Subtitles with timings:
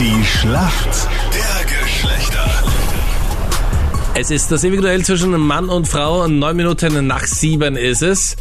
[0.00, 2.64] Die Schlacht der Geschlechter.
[4.14, 6.26] Es ist das ewige Duell zwischen Mann und Frau.
[6.26, 8.36] Neun Minuten nach sieben ist es.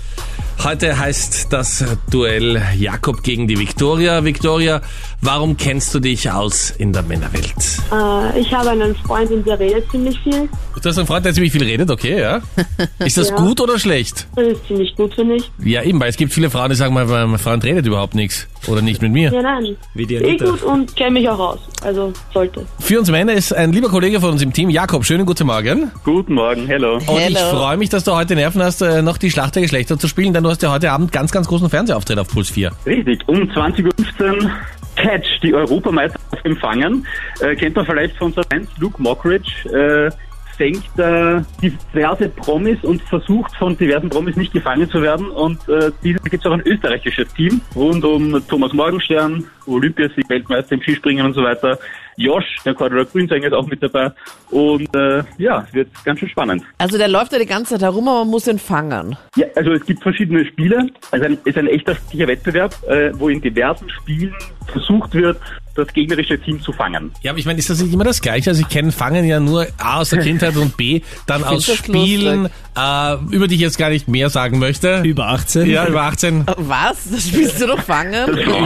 [0.62, 4.26] Heute heißt das Duell Jakob gegen die Viktoria.
[4.26, 4.82] Viktoria,
[5.21, 7.55] warum kennst du dich aus in der Männerwelt?
[7.93, 10.50] Äh, ich habe einen Freund und der redet ziemlich viel.
[10.82, 12.42] Du hast einen Freund, der ziemlich viel redet, okay, ja?
[13.06, 13.36] Ist das Ja.
[13.38, 14.28] gut oder schlecht?
[14.36, 15.50] Das ist ziemlich gut, finde ich.
[15.64, 18.48] Ja, eben, weil es gibt viele Frauen, die sagen, mein, mein Freund redet überhaupt nichts.
[18.68, 19.32] Oder nicht mit mir.
[19.34, 19.78] Ja, nein.
[19.94, 20.46] Wie die Eh Anita.
[20.46, 21.60] gut und kenne mich auch aus.
[21.82, 22.66] Also sollte.
[22.80, 25.05] Für uns Männer ist ein lieber Kollege von uns im Team, Jakob.
[25.05, 25.91] Schönen guten Morgen.
[26.04, 26.96] Guten Morgen, hello.
[26.96, 27.50] Und ich Hello.
[27.57, 30.33] freue mich, dass du heute Nerven hast, äh, noch die Schlacht der Geschlechter zu spielen,
[30.33, 32.72] denn du hast ja heute Abend ganz, ganz großen Fernsehauftritt auf Puls 4.
[32.86, 34.52] Richtig, um 20.15 Uhr
[34.95, 37.06] Catch, die Europameisterschaft empfangen.
[37.39, 40.12] Äh, kennt man vielleicht von unserer Fans, Luke Mockridge, äh,
[40.58, 45.30] fängt äh, diverse Promis und versucht von diversen Promis nicht gefangen zu werden.
[45.30, 50.73] Und äh, dieses gibt es auch ein österreichisches Team rund um Thomas Morgenstern, Olympiasieg, Weltmeister
[50.73, 51.80] im Skispringen und so weiter.
[52.19, 54.11] Josh, der Cordula Grünsänger ist auch mit dabei.
[54.52, 56.63] Und äh, ja, wird ganz schön spannend.
[56.77, 59.17] Also der läuft ja die ganze Zeit herum, aber man muss ihn fangen.
[59.38, 60.89] Ja, also es gibt verschiedene Spiele.
[61.11, 64.35] Also ein, ist ein echter sicher Wettbewerb, äh, wo in diversen Spielen
[64.67, 65.39] versucht wird,
[65.75, 67.11] das gegnerische Team zu fangen.
[67.21, 68.49] Ja, aber ich meine, ist das nicht immer das Gleiche?
[68.49, 72.49] Also ich kenne Fangen ja nur A aus der Kindheit und B dann aus Spielen,
[72.75, 75.01] äh, über die ich jetzt gar nicht mehr sagen möchte.
[75.03, 75.69] Über 18?
[75.69, 76.45] Ja, über 18.
[76.57, 77.09] Was?
[77.09, 78.13] Das spielst du doch fangen?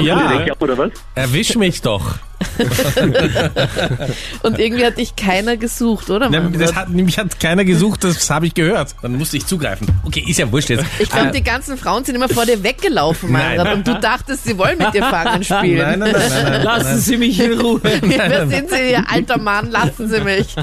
[0.03, 0.45] Ja.
[0.59, 0.91] oder was?
[1.13, 2.15] Erwisch mich doch.
[4.43, 6.29] Und irgendwie hat dich keiner gesucht, oder?
[6.29, 6.53] Ne, Mann?
[6.59, 8.95] Das hat, nämlich hat keiner gesucht, das habe ich gehört.
[9.01, 9.87] Dann musste ich zugreifen.
[10.03, 10.85] Okay, ist ja wurscht jetzt.
[10.99, 13.57] ich glaube, Äh, die ganzen Frauen sind immer vor dir weggelaufen, Nein.
[13.57, 15.77] Meinrad, und du dachtest, sie wollen mit dir fangen spielen.
[15.77, 16.63] nein, nein, nein, nein, nein.
[16.63, 17.79] Lassen Sie mich in Ruhe.
[18.01, 19.69] Wer sind Sie, ihr alter Mann?
[19.71, 20.55] Lassen Sie mich.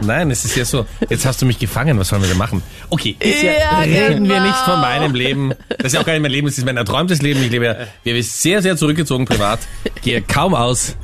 [0.00, 2.62] Nein, es ist ja so, jetzt hast du mich gefangen, was sollen wir denn machen?
[2.90, 4.46] Okay, ist ja, Ja, reden wir genau.
[4.46, 5.52] nicht von meinem Leben.
[5.78, 7.42] Das ist ja auch gar nicht mein Leben, das ist mein erträumtes Leben.
[7.42, 9.60] Ich lebe ja, wir sind sehr, sehr zurückgezogen privat,
[10.02, 10.96] gehe kaum aus,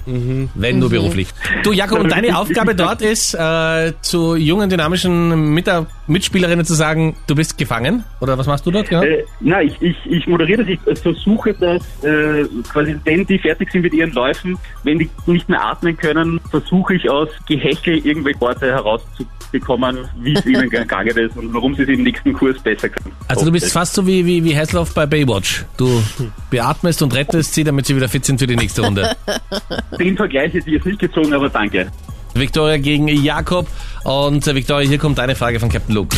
[0.54, 1.28] wenn nur beruflich.
[1.62, 5.68] Du Jakob, und deine Aufgabe dort ist, äh, zu jungen, dynamischen Mit
[6.08, 8.04] Mitspielerinnen zu sagen, du bist gefangen?
[8.20, 9.02] Oder was machst du dort genau?
[9.02, 13.70] Äh, na, ich, ich, ich moderiere das, ich versuche das, äh, quasi, wenn die fertig
[13.70, 18.40] sind mit ihren Läufen, wenn die nicht mehr atmen können, versuche ich aus Gehechel irgendwelche
[18.40, 22.88] Worte herauszubekommen, wie es ihnen gegangen ist und warum sie es im nächsten Kurs besser
[22.88, 23.14] können.
[23.28, 25.66] Also du bist fast so wie, wie, wie Hasselhoff bei Baywatch.
[25.76, 26.02] Du
[26.50, 29.14] beatmest und rettest sie, damit sie wieder fit sind für die nächste Runde.
[30.08, 31.86] Den Vergleich hätte ich jetzt nicht gezogen, aber danke.
[32.32, 33.66] Victoria gegen Jakob.
[34.04, 36.16] Und äh, Victoria, hier kommt eine Frage von Captain Luke.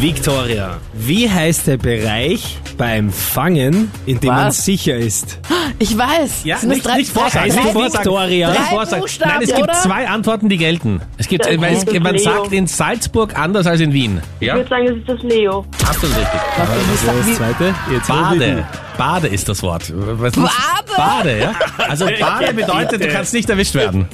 [0.00, 4.64] Victoria, wie heißt der Bereich beim Fangen, in dem man Was?
[4.64, 5.38] sicher ist?
[5.78, 6.44] Ich weiß.
[6.44, 8.04] Ja, nicht, drei, nicht vorsagen, drei, nicht vorsagen.
[8.06, 8.50] Victoria.
[8.52, 9.00] Nicht vorsagen.
[9.02, 9.72] Buchstaben, Nein, es gibt oder?
[9.74, 11.02] zwei Antworten, die gelten.
[11.18, 12.22] Es gibt, äh, weil es, man Leo.
[12.24, 14.22] sagt in Salzburg anders als in Wien.
[14.40, 15.66] Ich Ja, würde sagen, das ist das Leo.
[15.86, 16.40] absolut richtig.
[16.56, 17.74] Was ist das zweite?
[17.92, 18.66] Jetzt Bade.
[18.98, 19.90] Bade ist das Wort.
[19.94, 20.50] Was Bade?
[20.96, 21.52] Bade, ja.
[21.88, 24.08] Also Bade bedeutet, du kannst nicht erwischt werden.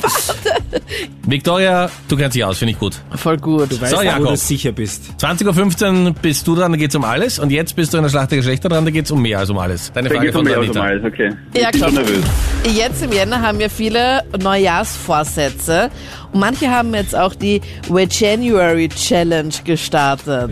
[1.27, 2.95] Victoria, du kennst dich aus, finde ich gut.
[3.17, 3.73] Voll gut.
[3.73, 4.29] Du weißt, So, wo Jakob.
[4.29, 5.05] du sicher bist.
[5.19, 7.39] 20.15 Uhr bist du dran, da geht's um alles.
[7.39, 9.49] Und jetzt bist du in der Schlacht der Geschlechter dran, da geht's um mehr als
[9.51, 9.91] um alles.
[9.93, 10.81] Deine Da Frage von um mehr als Anita.
[10.81, 11.31] um alles, okay.
[11.55, 11.89] Ja, ich bin klar.
[11.91, 12.25] schon nervös.
[12.75, 15.91] Jetzt im Jänner haben wir viele Neujahrsvorsätze
[16.33, 20.51] und manche haben jetzt auch die We January Challenge gestartet.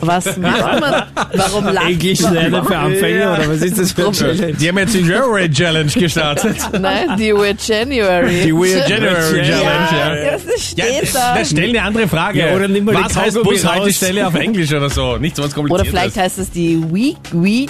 [0.00, 1.02] Was macht man?
[1.34, 2.34] Warum lacht Englisch man?
[2.34, 4.52] lernen für Anfänger oder was ist das für ein Challenge?
[4.54, 6.56] Die haben jetzt die January Challenge gestartet.
[6.80, 8.42] Nein, die We January.
[8.44, 10.14] Die Weird January Ja, Challenge, ja.
[10.14, 11.44] Ja, das Ja, steht das, da.
[11.44, 12.38] stell eine andere Frage.
[12.40, 15.16] Ja, oder nimm mal Was heißt Bushaltestelle auf Englisch oder so?
[15.18, 15.90] Nicht so was Oder kompliziertes.
[15.90, 17.14] vielleicht heißt es die We...
[17.32, 17.66] We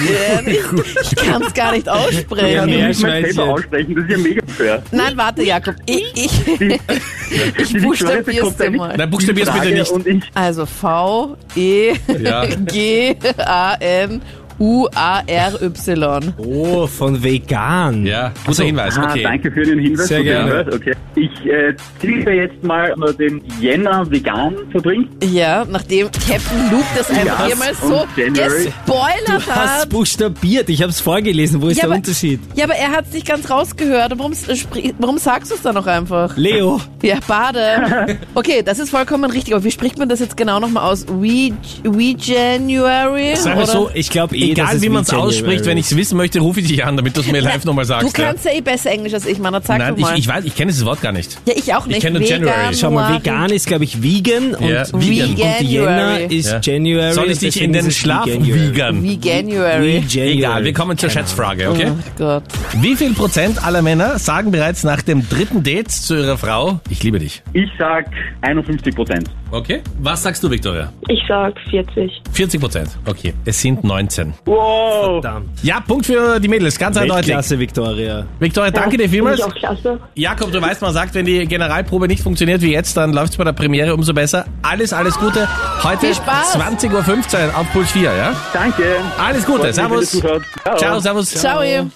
[0.46, 2.66] ich kann es gar nicht Ja, aussprechen.
[2.70, 3.32] mehr musst mal Schweinchen.
[3.34, 4.82] selber aussprechen, das ist ja mega fair.
[4.92, 5.74] Nein, warte, Jakob.
[5.84, 6.30] Ich, ich,
[7.30, 8.96] Victoria buchstabier's dir mal.
[8.96, 10.06] Nein, buchstabier's bitte nicht.
[10.06, 12.46] Ich, also V, E, Ja.
[12.46, 14.20] G, A, N,
[14.60, 16.34] U, A, R, Y.
[16.36, 18.04] Oh, von vegan.
[18.04, 19.22] Ja, guter Hinweis, ah, okay.
[19.22, 20.08] danke für den Hinweis.
[20.08, 20.58] Sehr gerne.
[20.58, 20.94] Hinweis, Okay.
[21.16, 25.08] Ich äh, zähle jetzt mal den Jänner vegan verbringt.
[25.24, 28.64] Ja, nachdem Captain Luke das einfach mal so January.
[28.66, 29.88] gespoilert Du hast hat.
[29.88, 30.68] buchstabiert.
[30.68, 31.60] Ich habe es vorgelesen.
[31.62, 32.40] Wo ist Ja, der aber- Unterschied?
[32.54, 34.12] Ja, aber er hat es nicht ganz rausgehört.
[34.18, 34.32] Warum,
[34.98, 36.36] warum sagst du es dann noch einfach?
[36.36, 36.80] Leo.
[37.02, 38.18] Ja, Bade.
[38.34, 39.54] Okay, das ist vollkommen richtig.
[39.54, 41.06] Aber wie spricht man das jetzt genau nochmal aus?
[41.08, 41.52] We,
[41.82, 43.34] we January?
[43.36, 45.96] Sag mal so, ich glaube, eh, egal es wie man es ausspricht, wenn ich es
[45.96, 48.16] wissen möchte, rufe ich dich an, damit du es mir live nochmal sagst.
[48.16, 49.54] Du kannst ja eh besser Englisch als ich, Mann.
[49.62, 49.78] Sag.
[49.78, 50.18] Nein, doch ich, mal.
[50.18, 51.38] ich weiß, ich kenne dieses Wort gar nicht.
[51.46, 52.00] ja, ich auch nicht.
[52.00, 52.74] kenne nur Vegan, January.
[52.74, 54.94] Schau mal, vegan ist, glaube ich, vegan und, Ja, vegan.
[54.94, 56.36] und Jänner January.
[56.36, 56.60] ist Ja.
[56.62, 57.12] January.
[57.12, 58.26] Soll ich dich in den Schlaf.
[58.26, 60.04] Wie January.
[60.14, 61.88] Egal, wir kommen zur Schätzfrage, okay?
[61.90, 62.44] Oh Gott.
[62.80, 67.02] Wie viel Prozent aller Männer sagen bereits nach dem dritten Date zu ihrer Frau, ich
[67.02, 67.42] liebe dich?
[67.52, 68.06] Ich sag
[68.42, 69.28] 51 Prozent.
[69.52, 69.82] Okay.
[69.98, 70.92] Was sagst du, Victoria?
[71.08, 72.22] Ich sag 40.
[72.32, 72.90] 40 Prozent.
[73.06, 73.34] Okay.
[73.44, 74.32] Es sind 19.
[74.44, 75.22] Wow!
[75.22, 75.48] Verdammt.
[75.62, 76.78] Ja, Punkt für die Mädels.
[76.78, 77.28] Ganz eindeutig.
[77.28, 78.26] Weltklasse, Victoria.
[78.38, 79.38] Victoria, danke dir vielmals.
[79.40, 79.98] ich auch klasse.
[80.14, 83.44] Jakob, du weißt, man sagt, wenn die Generalprobe nicht funktioniert wie jetzt, dann läuft's bei
[83.44, 84.46] der Premiere umso besser.
[84.62, 85.48] Alles, alles Gute.
[85.82, 86.56] Heute Viel Spaß.
[86.56, 86.92] 20.15
[87.48, 88.36] Uhr auf Puls 4, ja?
[88.52, 88.96] Danke.
[89.18, 89.72] Alles Gute.
[89.72, 90.12] Servus.
[90.12, 90.44] zuhört.
[90.76, 91.30] Ciao, servus.
[91.30, 91.62] Ciao.
[91.62, 91.90] ihr.